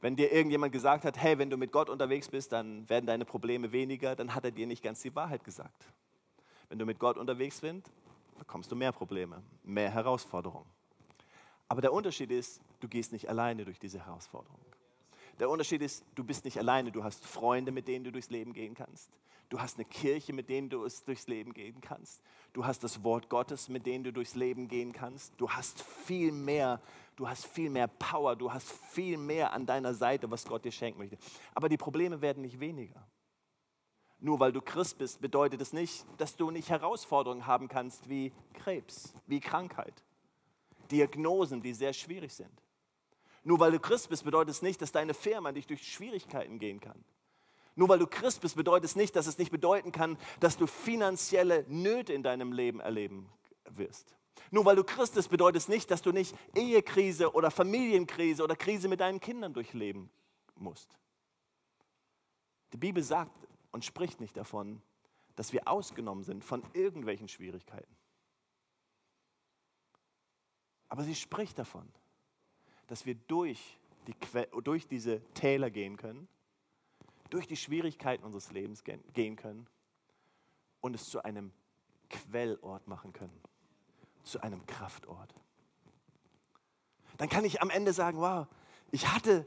[0.00, 3.24] Wenn dir irgendjemand gesagt hat, hey, wenn du mit Gott unterwegs bist, dann werden deine
[3.24, 5.92] Probleme weniger, dann hat er dir nicht ganz die Wahrheit gesagt.
[6.68, 7.90] Wenn du mit Gott unterwegs bist,
[8.38, 10.70] bekommst du mehr Probleme, mehr Herausforderungen.
[11.66, 14.64] Aber der Unterschied ist, du gehst nicht alleine durch diese Herausforderungen.
[15.40, 18.52] Der Unterschied ist, du bist nicht alleine, du hast Freunde, mit denen du durchs Leben
[18.52, 19.10] gehen kannst.
[19.48, 22.22] Du hast eine Kirche, mit denen du es durchs Leben gehen kannst.
[22.52, 25.32] Du hast das Wort Gottes, mit dem du durchs Leben gehen kannst.
[25.38, 26.82] Du hast viel mehr,
[27.16, 30.72] du hast viel mehr Power, du hast viel mehr an deiner Seite, was Gott dir
[30.72, 31.16] schenken möchte.
[31.54, 33.06] Aber die Probleme werden nicht weniger.
[34.20, 38.32] Nur weil du Christ bist, bedeutet es nicht, dass du nicht Herausforderungen haben kannst wie
[38.52, 40.02] Krebs, wie Krankheit,
[40.90, 42.62] Diagnosen, die sehr schwierig sind.
[43.44, 46.80] Nur weil du Christ bist, bedeutet es nicht, dass deine Firma dich durch Schwierigkeiten gehen
[46.80, 47.02] kann.
[47.78, 50.66] Nur weil du Christ bist, bedeutet es nicht, dass es nicht bedeuten kann, dass du
[50.66, 53.30] finanzielle Nöte in deinem Leben erleben
[53.70, 54.16] wirst.
[54.50, 58.56] Nur weil du Christ bist, bedeutet es nicht, dass du nicht Ehekrise oder Familienkrise oder
[58.56, 60.10] Krise mit deinen Kindern durchleben
[60.56, 60.98] musst.
[62.72, 64.82] Die Bibel sagt und spricht nicht davon,
[65.36, 67.96] dass wir ausgenommen sind von irgendwelchen Schwierigkeiten.
[70.88, 71.88] Aber sie spricht davon,
[72.88, 74.16] dass wir durch, die,
[74.64, 76.26] durch diese Täler gehen können,
[77.30, 79.66] durch die Schwierigkeiten unseres Lebens gehen können
[80.80, 81.52] und es zu einem
[82.10, 83.40] Quellort machen können,
[84.22, 85.34] zu einem Kraftort.
[87.16, 88.46] Dann kann ich am Ende sagen, wow,
[88.90, 89.46] ich hatte,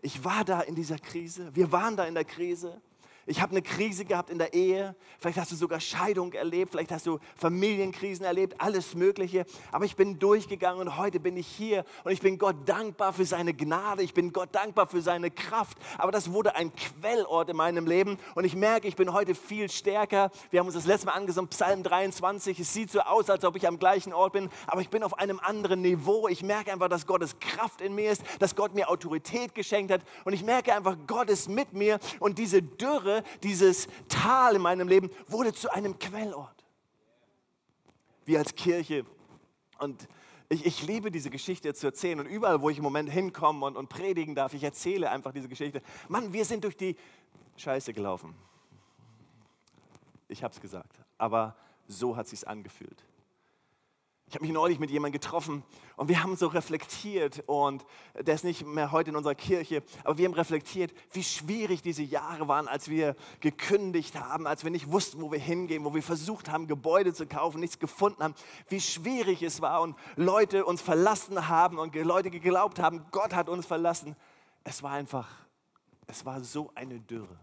[0.00, 2.82] ich war da in dieser Krise, wir waren da in der Krise
[3.24, 4.96] ich habe eine Krise gehabt in der Ehe.
[5.20, 6.72] Vielleicht hast du sogar Scheidung erlebt.
[6.72, 8.56] Vielleicht hast du Familienkrisen erlebt.
[8.58, 9.46] Alles Mögliche.
[9.70, 11.84] Aber ich bin durchgegangen und heute bin ich hier.
[12.02, 14.02] Und ich bin Gott dankbar für seine Gnade.
[14.02, 15.78] Ich bin Gott dankbar für seine Kraft.
[15.98, 18.18] Aber das wurde ein Quellort in meinem Leben.
[18.34, 20.32] Und ich merke, ich bin heute viel stärker.
[20.50, 22.58] Wir haben uns das letzte Mal angesehen, Psalm 23.
[22.58, 24.50] Es sieht so aus, als ob ich am gleichen Ort bin.
[24.66, 26.26] Aber ich bin auf einem anderen Niveau.
[26.26, 28.24] Ich merke einfach, dass Gottes Kraft in mir ist.
[28.40, 30.00] Dass Gott mir Autorität geschenkt hat.
[30.24, 32.00] Und ich merke einfach, Gott ist mit mir.
[32.18, 36.64] Und diese Dürre Dürre, dieses Tal in meinem Leben wurde zu einem Quellort.
[38.24, 39.04] Wir als Kirche.
[39.78, 40.08] Und
[40.48, 42.20] ich, ich liebe diese Geschichte zu erzählen.
[42.20, 45.48] Und überall, wo ich im Moment hinkomme und, und predigen darf, ich erzähle einfach diese
[45.48, 45.82] Geschichte.
[46.08, 46.96] Mann, wir sind durch die
[47.56, 48.34] Scheiße gelaufen.
[50.28, 51.00] Ich habe es gesagt.
[51.18, 53.04] Aber so hat es sich angefühlt.
[54.32, 55.62] Ich habe mich neulich mit jemandem getroffen
[55.96, 57.84] und wir haben so reflektiert und
[58.18, 62.02] der ist nicht mehr heute in unserer Kirche, aber wir haben reflektiert, wie schwierig diese
[62.02, 66.02] Jahre waren, als wir gekündigt haben, als wir nicht wussten, wo wir hingehen, wo wir
[66.02, 68.34] versucht haben, Gebäude zu kaufen, nichts gefunden haben,
[68.70, 73.50] wie schwierig es war und Leute uns verlassen haben und Leute geglaubt haben, Gott hat
[73.50, 74.16] uns verlassen.
[74.64, 75.28] Es war einfach,
[76.06, 77.38] es war so eine Dürre.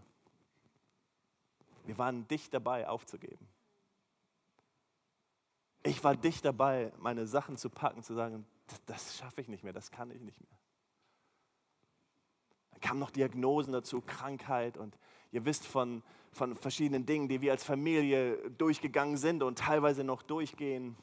[1.84, 3.46] Wir waren dicht dabei aufzugeben.
[5.82, 8.46] Ich war dicht dabei, meine Sachen zu packen, zu sagen,
[8.86, 10.58] das schaffe ich nicht mehr, das kann ich nicht mehr.
[12.70, 14.98] Dann kamen noch Diagnosen dazu, Krankheit und
[15.32, 20.22] ihr wisst von, von verschiedenen Dingen, die wir als Familie durchgegangen sind und teilweise noch
[20.22, 20.96] durchgehen.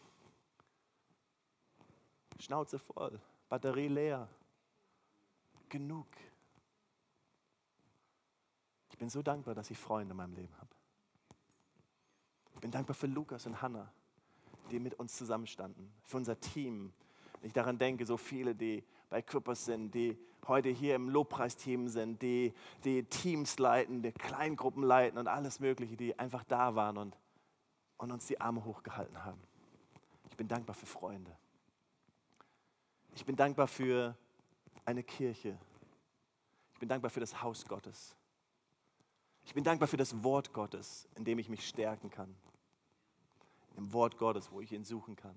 [2.39, 4.29] Schnauze voll, Batterie leer,
[5.69, 6.07] genug.
[8.91, 10.69] Ich bin so dankbar, dass ich Freunde in meinem Leben habe.
[12.53, 13.91] Ich bin dankbar für Lukas und Hannah
[14.67, 16.93] die mit uns zusammenstanden, für unser Team.
[17.39, 21.87] Wenn ich daran denke, so viele, die bei Küppers sind, die heute hier im Lobpreisteam
[21.87, 22.53] sind, die,
[22.83, 27.17] die Teams leiten, die Kleingruppen leiten und alles Mögliche, die einfach da waren und,
[27.97, 29.41] und uns die Arme hochgehalten haben.
[30.29, 31.35] Ich bin dankbar für Freunde.
[33.15, 34.15] Ich bin dankbar für
[34.85, 35.57] eine Kirche.
[36.73, 38.15] Ich bin dankbar für das Haus Gottes.
[39.43, 42.35] Ich bin dankbar für das Wort Gottes, in dem ich mich stärken kann
[43.77, 45.35] im Wort Gottes, wo ich ihn suchen kann.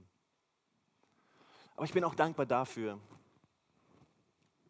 [1.76, 2.98] Aber ich bin auch dankbar dafür,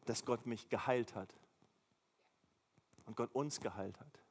[0.05, 1.35] dass Gott mich geheilt hat
[3.07, 4.23] und Gott uns geheilt hat.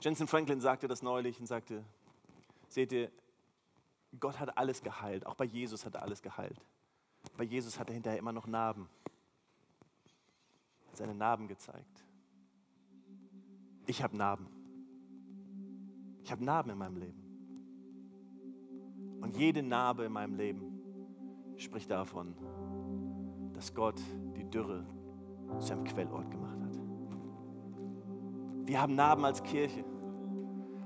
[0.00, 1.84] Jensen Franklin sagte das neulich und sagte,
[2.68, 3.10] seht ihr,
[4.18, 6.60] Gott hat alles geheilt, auch bei Jesus hat er alles geheilt.
[7.36, 8.88] Bei Jesus hat er hinterher immer noch Narben.
[10.92, 12.04] Seine Narben gezeigt.
[13.86, 14.55] Ich habe Narben.
[16.26, 17.22] Ich habe Narben in meinem Leben.
[19.20, 20.80] Und jede Narbe in meinem Leben
[21.54, 22.34] spricht davon,
[23.52, 24.02] dass Gott
[24.36, 24.84] die Dürre
[25.60, 26.80] zu einem Quellort gemacht hat.
[28.64, 29.84] Wir haben Narben als Kirche.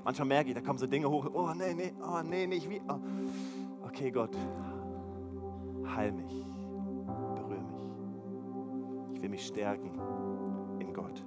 [0.05, 1.31] Manchmal merke ich, da kommen so Dinge hoch.
[1.33, 2.83] Oh, nee, nee, oh, nee, nicht wie.
[2.87, 2.99] Oh.
[3.87, 4.37] Okay, Gott,
[5.87, 6.47] heil mich,
[7.35, 9.15] berühre mich.
[9.15, 9.99] Ich will mich stärken
[10.81, 11.25] in Gott.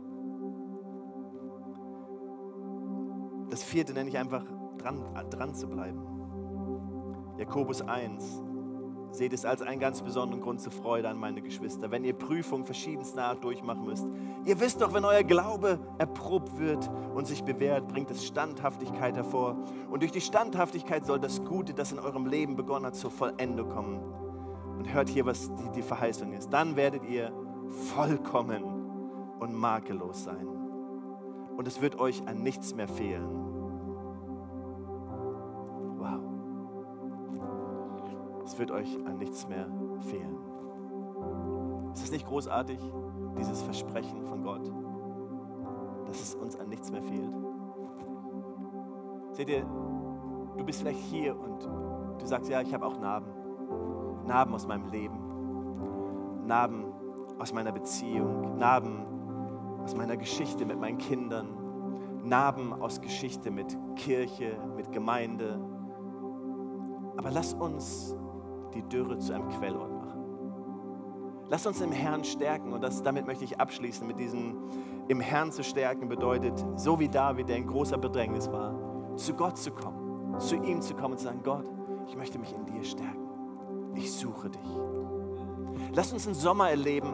[3.53, 4.43] Das vierte nenne ich einfach
[4.79, 6.01] dran, dran zu bleiben.
[7.37, 8.41] Jakobus 1.
[9.11, 12.65] Seht es als einen ganz besonderen Grund zur Freude an meine Geschwister, wenn ihr Prüfungen
[12.65, 14.07] verschiedenster Art durchmachen müsst.
[14.45, 19.55] Ihr wisst doch, wenn euer Glaube erprobt wird und sich bewährt, bringt es Standhaftigkeit hervor.
[19.91, 23.69] Und durch die Standhaftigkeit soll das Gute, das in eurem Leben begonnen hat, zur Vollendung
[23.69, 23.99] kommen.
[24.79, 26.51] Und hört hier, was die, die Verheißung ist.
[26.51, 27.31] Dann werdet ihr
[27.93, 28.63] vollkommen
[29.39, 30.62] und makellos sein
[31.57, 33.27] und es wird euch an nichts mehr fehlen.
[35.97, 36.19] Wow.
[38.45, 39.67] Es wird euch an nichts mehr
[39.99, 40.37] fehlen.
[41.93, 42.79] Ist es nicht großartig,
[43.37, 44.71] dieses Versprechen von Gott,
[46.07, 47.33] dass es uns an nichts mehr fehlt?
[49.31, 49.65] Seht ihr,
[50.57, 51.63] du bist vielleicht hier und
[52.19, 53.31] du sagst, ja, ich habe auch Narben.
[54.25, 56.45] Narben aus meinem Leben.
[56.45, 56.85] Narben
[57.39, 58.57] aus meiner Beziehung.
[58.57, 59.05] Narben
[59.83, 61.47] aus meiner Geschichte mit meinen Kindern,
[62.23, 65.59] Narben aus Geschichte mit Kirche, mit Gemeinde.
[67.17, 68.15] Aber lass uns
[68.73, 70.23] die Dürre zu einem Quellort machen.
[71.49, 72.71] Lass uns im Herrn stärken.
[72.71, 74.57] Und das, damit möchte ich abschließen mit diesem
[75.09, 78.73] im Herrn zu stärken bedeutet, so wie David, der in großer Bedrängnis war,
[79.17, 81.69] zu Gott zu kommen, zu ihm zu kommen und zu sagen, Gott,
[82.07, 83.27] ich möchte mich in dir stärken.
[83.95, 84.79] Ich suche dich.
[85.93, 87.13] Lass uns einen Sommer erleben.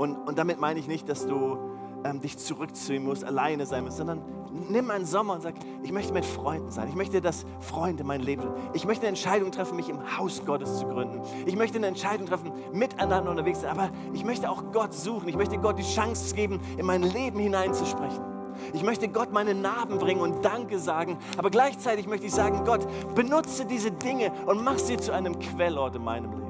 [0.00, 1.58] Und, und damit meine ich nicht, dass du
[2.04, 4.22] ähm, dich zurückziehen musst, alleine sein musst, sondern
[4.70, 6.88] nimm einen Sommer und sag, ich möchte mit Freunden sein.
[6.88, 8.54] Ich möchte, dass Freunde mein Leben sind.
[8.72, 11.20] Ich möchte eine Entscheidung treffen, mich im Haus Gottes zu gründen.
[11.44, 13.72] Ich möchte eine Entscheidung treffen, miteinander unterwegs sein.
[13.72, 15.28] Aber ich möchte auch Gott suchen.
[15.28, 18.24] Ich möchte Gott die Chance geben, in mein Leben hineinzusprechen.
[18.72, 21.18] Ich möchte Gott meine Narben bringen und Danke sagen.
[21.36, 25.94] Aber gleichzeitig möchte ich sagen, Gott, benutze diese Dinge und mach sie zu einem Quellort
[25.96, 26.49] in meinem Leben.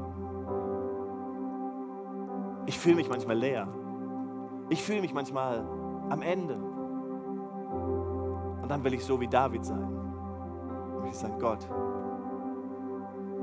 [2.70, 3.66] Ich fühle mich manchmal leer.
[4.68, 5.66] Ich fühle mich manchmal
[6.08, 6.54] am Ende.
[8.62, 9.92] Und dann will ich so wie David sein.
[10.96, 11.68] Und ich sage, Gott,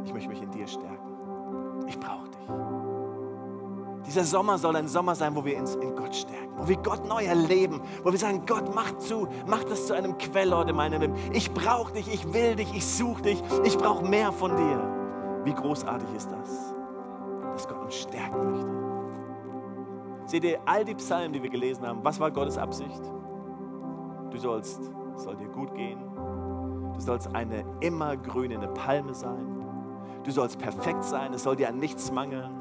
[0.05, 1.11] ich möchte mich in dir stärken.
[1.87, 2.47] Ich brauche dich.
[4.05, 7.05] Dieser Sommer soll ein Sommer sein, wo wir uns in Gott stärken, wo wir Gott
[7.05, 11.01] neu erleben, wo wir sagen, Gott, mach zu, mach das zu einem Quellort in meinem
[11.01, 11.15] Leben.
[11.33, 15.41] Ich brauche dich, ich will dich, ich suche dich, ich brauche mehr von dir.
[15.43, 16.73] Wie großartig ist das,
[17.51, 18.76] dass Gott uns stärken möchte.
[20.27, 23.01] Seht ihr, all die Psalmen, die wir gelesen haben, was war Gottes Absicht?
[24.29, 24.81] Du sollst,
[25.15, 25.99] es soll dir gut gehen.
[26.93, 29.63] Du sollst eine immergrünende Palme sein.
[30.25, 31.33] Du sollst perfekt sein.
[31.33, 32.51] Es soll dir an nichts mangeln.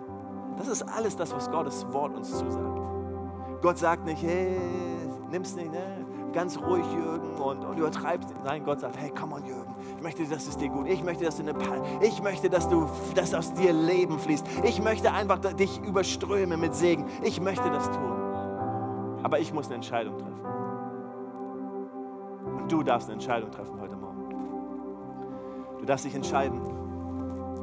[0.57, 2.81] Das ist alles das, was Gottes Wort uns zusagt.
[3.63, 4.57] Gott sagt nicht, hey,
[5.31, 6.07] nimm's nicht, ne?
[6.37, 8.35] ganz ruhig, Jürgen, und, und übertreibst.
[8.45, 9.75] Nein, Gott sagt, hey, komm on, Jürgen,
[10.07, 10.87] möchte, dass es dir gut.
[10.87, 14.47] Ich möchte, dass du eine Pal ich möchte, dass du, dass aus dir Leben fließt.
[14.63, 17.07] Ich möchte einfach dich überströmen mit Segen.
[17.25, 18.13] Ich möchte das tun.
[19.25, 20.47] Aber ich muss eine Entscheidung treffen.
[22.61, 25.77] Und du darfst eine Entscheidung treffen heute Morgen.
[25.81, 26.61] Du darfst dich entscheiden.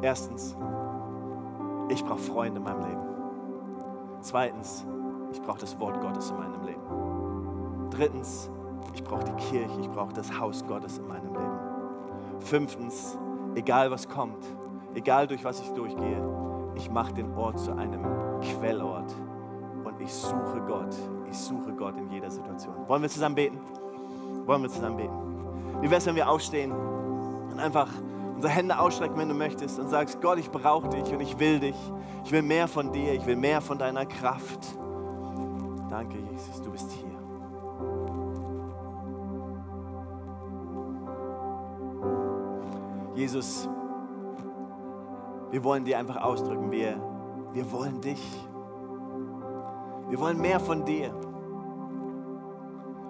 [0.02, 0.58] Erstens,
[1.88, 3.02] ich brauche Freunde in meinem Leben.
[4.20, 4.86] Zweitens,
[5.32, 7.90] ich brauche das Wort Gottes in meinem Leben.
[7.90, 8.50] Drittens,
[8.94, 11.63] ich brauche die Kirche, ich brauche das Haus Gottes in meinem Leben.
[12.40, 13.18] Fünftens,
[13.56, 14.44] egal was kommt,
[14.94, 16.22] egal durch was ich durchgehe,
[16.76, 18.04] ich mache den Ort zu einem
[18.42, 19.14] Quellort
[19.84, 20.96] und ich suche Gott.
[21.30, 22.76] Ich suche Gott in jeder Situation.
[22.88, 23.60] Wollen wir zusammen beten?
[24.46, 25.82] Wollen wir zusammen beten?
[25.82, 27.88] Wie wäre es, wenn wir aufstehen und einfach
[28.36, 31.60] unsere Hände ausstrecken, wenn du möchtest und sagst, Gott, ich brauche dich und ich will
[31.60, 31.76] dich.
[32.26, 34.78] Ich will mehr von dir, ich will mehr von deiner Kraft.
[35.90, 37.13] Danke, Jesus, du bist hier.
[43.24, 43.70] Jesus,
[45.50, 47.02] wir wollen dir einfach ausdrücken, wir,
[47.54, 48.22] wir wollen dich.
[50.10, 51.14] Wir wollen mehr von dir.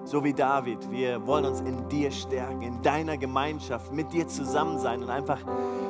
[0.04, 4.78] So wie David, wir wollen uns in dir stärken, in deiner Gemeinschaft, mit dir zusammen
[4.78, 5.40] sein und einfach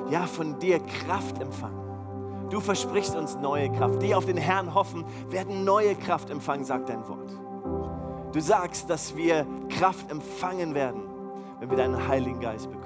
[0.09, 2.47] ja, von dir Kraft empfangen.
[2.49, 4.01] Du versprichst uns neue Kraft.
[4.01, 7.29] Die auf den Herrn hoffen, werden neue Kraft empfangen, sagt dein Wort.
[8.31, 11.01] Du sagst, dass wir Kraft empfangen werden,
[11.59, 12.82] wenn wir deinen Heiligen Geist bekommen.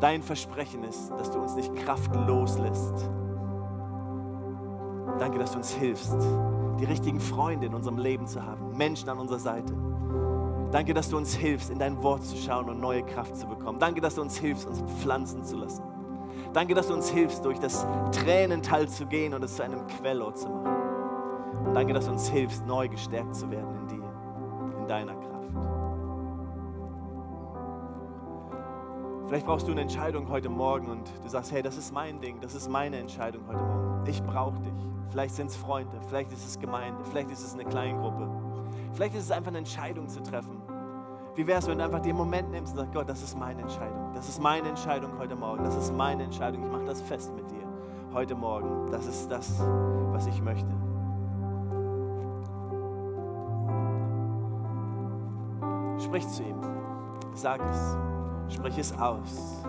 [0.00, 3.10] Dein Versprechen ist, dass du uns nicht kraftlos lässt.
[5.18, 6.16] Danke, dass du uns hilfst,
[6.78, 9.74] die richtigen Freunde in unserem Leben zu haben, Menschen an unserer Seite.
[10.70, 13.78] Danke, dass du uns hilfst, in dein Wort zu schauen und neue Kraft zu bekommen.
[13.78, 15.82] Danke, dass du uns hilfst, uns pflanzen zu lassen.
[16.52, 20.38] Danke, dass du uns hilfst, durch das Tränental zu gehen und es zu einem Quellort
[20.38, 20.76] zu machen.
[21.66, 25.37] Und danke, dass du uns hilfst, neu gestärkt zu werden in dir, in deiner Kraft.
[29.28, 32.40] Vielleicht brauchst du eine Entscheidung heute Morgen und du sagst, hey, das ist mein Ding,
[32.40, 34.06] das ist meine Entscheidung heute Morgen.
[34.06, 34.72] Ich brauche dich.
[35.10, 38.26] Vielleicht sind es Freunde, vielleicht ist es Gemeinde, vielleicht ist es eine Kleingruppe.
[38.94, 40.62] Vielleicht ist es einfach eine Entscheidung zu treffen.
[41.34, 43.60] Wie wäre es, wenn du einfach den Moment nimmst und sagst, Gott, das ist meine
[43.60, 44.12] Entscheidung.
[44.14, 45.62] Das ist meine Entscheidung heute Morgen.
[45.62, 46.64] Das ist meine Entscheidung.
[46.64, 47.66] Ich mache das fest mit dir
[48.14, 48.90] heute Morgen.
[48.90, 49.60] Das ist das,
[50.10, 50.74] was ich möchte.
[56.02, 56.56] Sprich zu ihm.
[57.34, 58.17] Sag es.
[58.48, 59.64] Sprich es aus.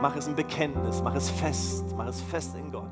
[0.00, 2.90] Mach es ein Bekenntnis, mach es fest, mach es fest in Gott.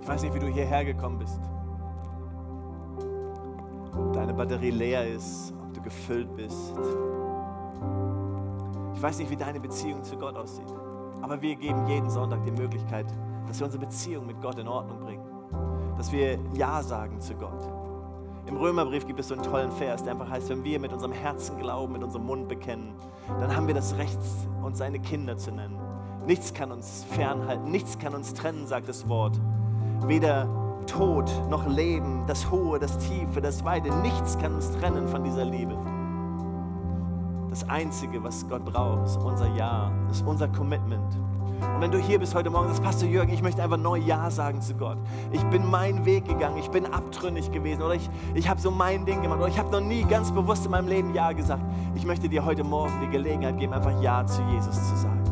[0.00, 1.40] Ich weiß nicht, wie du hierher gekommen bist.
[3.96, 6.74] Ob deine Batterie leer ist, ob du gefüllt bist.
[8.94, 10.72] Ich weiß nicht, wie deine Beziehung zu Gott aussieht.
[11.20, 13.06] Aber wir geben jeden Sonntag die Möglichkeit,
[13.46, 15.24] dass wir unsere Beziehung mit Gott in Ordnung bringen.
[15.96, 17.68] Dass wir Ja sagen zu Gott.
[18.46, 21.12] Im Römerbrief gibt es so einen tollen Vers, der einfach heißt, wenn wir mit unserem
[21.12, 22.94] Herzen glauben, mit unserem Mund bekennen,
[23.40, 24.18] dann haben wir das Recht,
[24.62, 25.78] uns seine Kinder zu nennen.
[26.26, 29.40] Nichts kann uns fernhalten, nichts kann uns trennen, sagt das Wort.
[30.06, 30.48] Weder
[30.86, 35.44] Tod noch Leben, das Hohe, das Tiefe, das Weite, nichts kann uns trennen von dieser
[35.44, 35.76] Liebe.
[37.50, 41.16] Das Einzige, was Gott braucht, ist unser Ja, ist unser Commitment.
[41.74, 44.30] Und wenn du hier bist heute Morgen, sagst, Pastor Jürgen, ich möchte einfach neu Ja
[44.30, 44.98] sagen zu Gott.
[45.32, 49.04] Ich bin meinen Weg gegangen, ich bin abtrünnig gewesen oder ich, ich habe so mein
[49.04, 51.62] Ding gemacht oder ich habe noch nie ganz bewusst in meinem Leben Ja gesagt.
[51.94, 55.22] Ich möchte dir heute Morgen die Gelegenheit geben, einfach Ja zu Jesus zu sagen.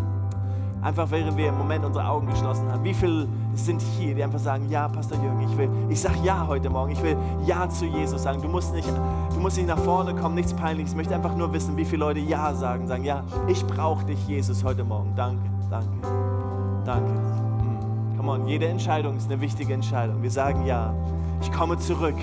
[0.82, 2.82] Einfach während wir im Moment unsere Augen geschlossen haben.
[2.84, 6.46] Wie viele sind hier, die einfach sagen, ja, Pastor Jürgen, ich will, ich sage ja
[6.46, 8.40] heute Morgen, ich will ja zu Jesus sagen.
[8.40, 10.92] Du musst nicht, du musst nicht nach vorne kommen, nichts Peinliches.
[10.92, 14.26] Ich möchte einfach nur wissen, wie viele Leute ja sagen, sagen, ja, ich brauche dich,
[14.26, 15.12] Jesus, heute Morgen.
[15.14, 15.88] Danke, danke,
[16.84, 17.10] danke.
[17.10, 18.16] Hm.
[18.16, 20.22] Come on, jede Entscheidung ist eine wichtige Entscheidung.
[20.22, 20.92] Wir sagen ja,
[21.40, 22.16] ich komme zurück.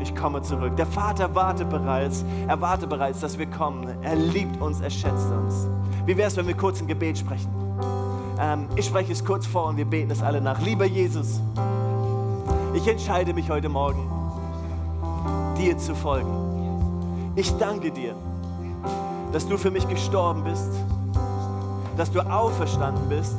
[0.00, 0.76] Ich komme zurück.
[0.76, 3.88] Der Vater wartet bereits, er wartet bereits, dass wir kommen.
[4.02, 5.68] Er liebt uns, er schätzt uns.
[6.06, 7.48] Wie wäre es, wenn wir kurz ein Gebet sprechen?
[8.40, 10.60] Ähm, ich spreche es kurz vor und wir beten es alle nach.
[10.60, 11.40] Lieber Jesus,
[12.74, 14.10] ich entscheide mich heute Morgen,
[15.56, 17.32] dir zu folgen.
[17.36, 18.14] Ich danke dir,
[19.32, 20.72] dass du für mich gestorben bist,
[21.96, 23.36] dass du auferstanden bist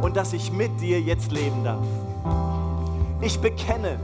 [0.00, 1.86] und dass ich mit dir jetzt leben darf.
[3.20, 3.98] Ich bekenne,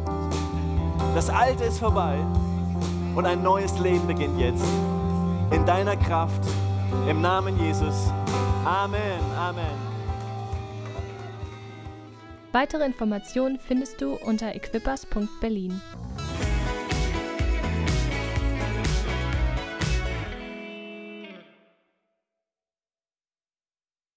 [1.15, 2.17] das Alte ist vorbei
[3.15, 4.65] und ein neues Leben beginnt jetzt.
[5.51, 6.43] In deiner Kraft,
[7.09, 8.11] im Namen Jesus.
[8.65, 9.93] Amen, Amen.
[12.53, 15.81] Weitere Informationen findest du unter equippers.berlin.